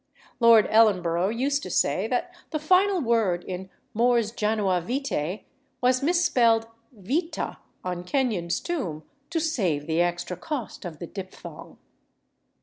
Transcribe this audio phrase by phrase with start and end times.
[0.39, 5.43] Lord Ellenborough used to say that the final word in "Mors janua vitæ"
[5.79, 11.77] was mis spelled vita on Kenyon's tomb to save the extra cost of the diphthong.